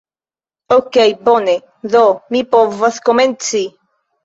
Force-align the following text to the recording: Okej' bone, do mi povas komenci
Okej' 0.77 1.13
bone, 1.27 1.55
do 1.97 2.03
mi 2.33 2.43
povas 2.57 3.01
komenci 3.13 3.65